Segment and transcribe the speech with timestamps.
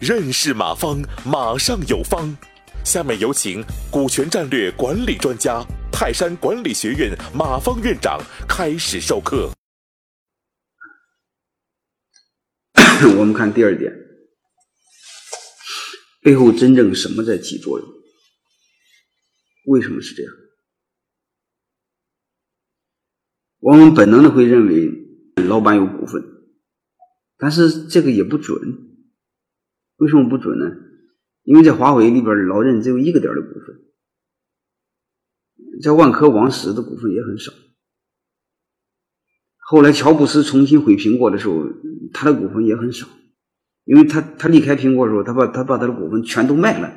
[0.00, 2.36] 认识马方，马上有方。
[2.84, 9.52] 下面有请股权战略管理专家、泰山管理学院马方院长开始授课。
[13.18, 13.92] 我们看第二点，
[16.20, 17.88] 背后真正什么在起作用？
[19.66, 20.32] 为什么是这样？
[23.60, 24.90] 我们本能的会认为
[25.46, 26.22] 老板有股份，
[27.36, 28.60] 但是这个也不准。
[29.96, 30.66] 为什么不准呢？
[31.44, 33.76] 因为在华为里边，老任只有一个点的股份，
[35.82, 37.52] 在万科、王石的股份也很少。
[39.58, 41.64] 后来乔布斯重新回苹果的时候，
[42.12, 43.08] 他的股份也很少，
[43.84, 46.92] 因为他他离开苹果的时候，他把他把他的股份全都卖了。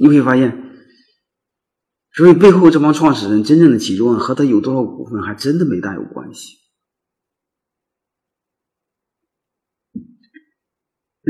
[0.00, 0.72] 你会发现，
[2.14, 6.56] 所以背后这帮创始人真正的起作用和他有多少股份还真的没大有关系。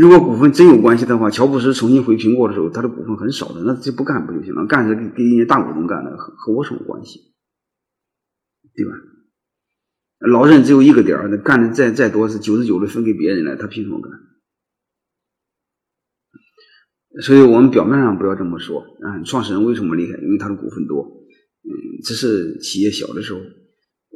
[0.00, 4.64] 如果股份真有关系的话，乔布斯重新回苹果的时候，他的股份很少的，那就不干不就行了？
[4.66, 7.34] 干是给人家大股东干的，和和我什么关系？
[8.74, 8.92] 对吧？
[10.20, 14.10] 老任只有一个点儿，那干的再再多是九十九的分给别人了，他凭什么干？
[17.20, 19.22] 所以我们表面上不要这么说啊。
[19.26, 20.18] 创始人为什么厉害？
[20.22, 21.02] 因为他的股份多。
[21.62, 21.68] 嗯，
[22.04, 23.40] 只是企业小的时候，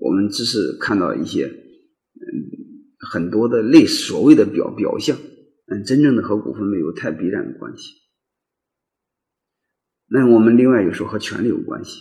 [0.00, 2.32] 我们只是看到一些嗯
[3.00, 5.18] 很多的类所谓的表表象。
[5.67, 8.03] 嗯，真正的和股份没有太必然的关系。
[10.07, 12.01] 那我们另外有时候和权力有关系，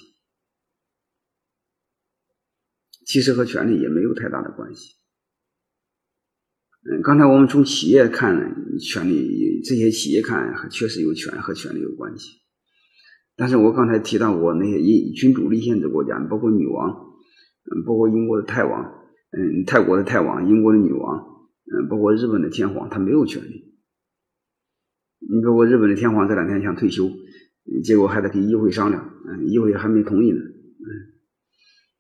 [3.06, 4.95] 其实和权力也没有太大的关系。
[6.91, 8.36] 嗯，刚才我们从企业看，
[8.78, 12.41] 权力这些企业看确实有权和权力有关系。
[13.38, 18.84] 但是我刚才提到过那些以君主立宪的国家，包括女王，嗯，包括英国的泰王，
[19.31, 21.32] 嗯，泰国的泰王，英国的女王。
[21.66, 23.73] 嗯，包括日本的天皇，他没有权利。
[25.19, 27.09] 你包括日本的天皇这两天想退休，
[27.84, 30.88] 结果还得跟议会商量，嗯，议会还没同意呢，嗯，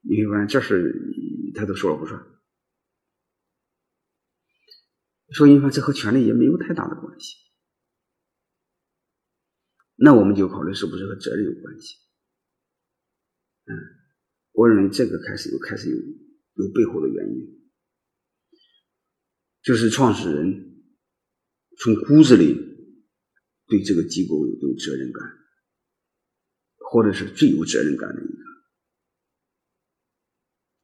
[0.01, 0.93] 你会发现这事
[1.55, 2.21] 他都说了不算。
[5.33, 7.37] 所以你看，这和权力也没有太大的关系。
[9.95, 11.95] 那我们就考虑是不是和责任有关系？
[13.65, 13.73] 嗯，
[14.51, 15.95] 我认为这个开始有开始有
[16.65, 17.62] 有背后的原因。
[19.63, 20.83] 就是创始人
[21.79, 22.53] 从骨子里
[23.67, 25.23] 对这个机构有责任感，
[26.77, 28.43] 或者是最有责任感的一个，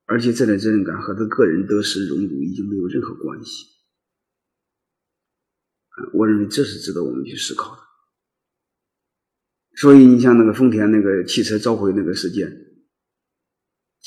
[0.06, 3.66] 而且这点责任感和他个人得失荣辱已经没有任何关系。
[6.14, 7.82] 我认为这是值得我们去思考的。
[9.76, 12.50] 所以你像那个丰田那个汽车召回那个事件，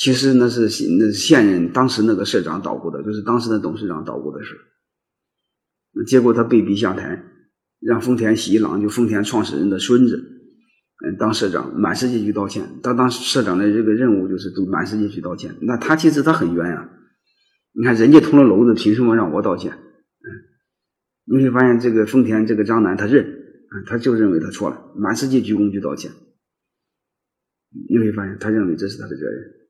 [0.03, 0.63] 其实那是
[0.99, 4.59] 那现任当时那个社长捣鼓的，就是当时的董事长捣鼓的事。
[6.09, 7.23] 结果他被逼下台，
[7.79, 10.17] 让丰田喜一郎就丰田创始人的孙子，
[11.07, 12.69] 嗯，当社长，满世界去道歉。
[12.83, 15.55] 他当社长的这个任务就是都满世界去道歉。
[15.61, 16.91] 那他其实他很冤呀，
[17.73, 19.71] 你看人家捅了娄子，凭什么让我道歉？
[19.71, 20.27] 嗯，
[21.27, 23.25] 你会发现这个丰田这个张楠他认，
[23.87, 26.11] 他就认为他错了，满世界鞠躬去道歉。
[27.89, 29.62] 你会发现他认为这是他的责任，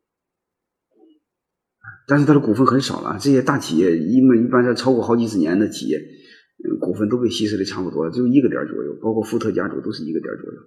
[2.06, 3.18] 但是他的股份很少了。
[3.20, 6.00] 这些大企业，因为一般在超过好几十年的企业。
[6.80, 10.60] 股份都被稀释的差不多了，只有一个点左右，包括福特家族都是一个点左右。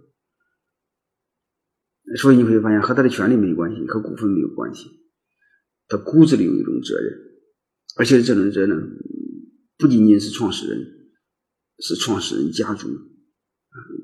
[2.18, 4.90] 所以你会发现和他的权利没关系，和股份没有关系。
[5.88, 7.18] 他骨子里有一种责任，
[7.96, 8.78] 而且这种责任
[9.78, 10.86] 不仅仅是创始人，
[11.80, 12.90] 是创始人家族，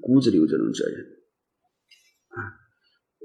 [0.01, 1.05] 骨子里有这种责任。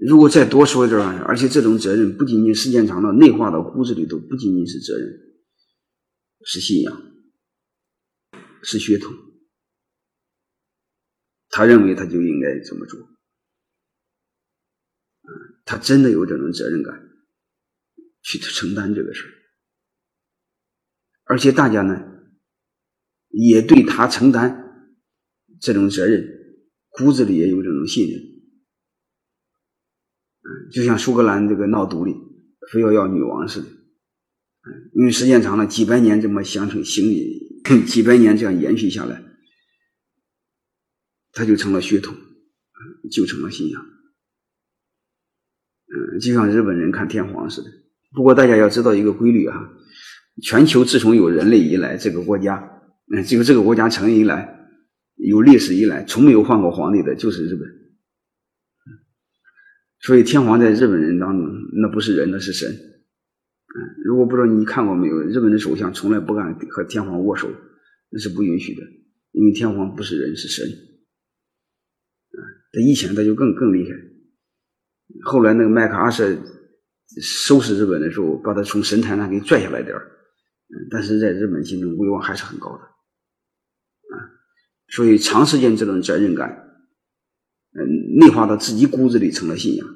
[0.01, 5.09] 如果再多说一点，而且这种责任不仅仅时间长了内化到骨子里，头，不仅仅是责任，
[6.45, 7.03] 是信仰。
[8.63, 9.15] 是血统，
[11.51, 12.99] 他认为他就应该这么做，
[15.65, 17.01] 他真的有这种责任感
[18.23, 19.23] 去承担这个事
[21.27, 21.95] 而且大家呢
[23.29, 24.91] 也对他承担
[25.61, 26.27] 这种责任，
[26.89, 28.21] 骨子里也有这种信任，
[30.71, 32.15] 就像苏格兰这个闹独立，
[32.73, 33.67] 非要要女王似的，
[34.95, 37.05] 因为时间长了，几百年这么相承行。
[37.85, 39.21] 几百年这样延续下来，
[41.33, 42.15] 它就成了血统，
[43.11, 43.83] 就成了信仰。
[45.89, 47.71] 嗯，就像日本人看天皇似的。
[48.15, 49.73] 不过大家要知道一个规律啊，
[50.45, 52.63] 全球自从有人类以来，这个国家，
[53.13, 54.57] 嗯，就这个国家成立以来，
[55.17, 57.69] 有历史以来，从没有换过皇帝的，就是日本。
[60.07, 62.71] 所以天皇在日本人当中，那不是人，那是神。
[62.71, 63.75] 嗯，
[64.05, 67.51] 如果不知道你看过没有，日本的首相从来不敢和天皇握手，
[68.11, 68.83] 那是不允许的，
[69.33, 70.65] 因为天皇不是人，是神。
[70.65, 72.39] 啊，
[72.71, 73.99] 他以前他就更更厉害。
[75.25, 76.39] 后来那个麦克阿瑟
[77.21, 80.07] 收拾日本的时候，把他从神坛上给拽下来点儿，
[80.89, 82.85] 但是在日本心中威望还是很高的。
[82.85, 84.15] 啊，
[84.87, 86.49] 所以长时间这种责任感，
[87.73, 89.96] 嗯，内化到自己骨子里成了信仰，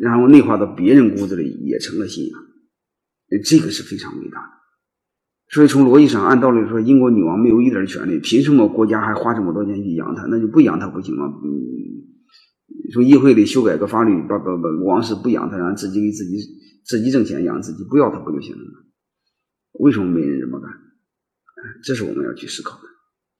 [0.00, 2.40] 然后内化到别人骨子里也成了信仰。
[3.42, 4.50] 这个是非常伟大的，
[5.48, 10.26] 所以从逻辑上，按道理说，英国女王没有一点权利，凭什么国家还花这么多钱去养她？
[10.30, 11.26] 那就不养她不行吗？
[11.42, 11.50] 嗯，
[12.92, 16.38] 说议会里修改个法律，把把把王室不养她，让自己给自己
[16.84, 18.78] 自己挣钱养自己，不要她不就行了吗？
[19.80, 20.70] 为什么没人这么干？
[21.82, 22.93] 这是我们要去思考的。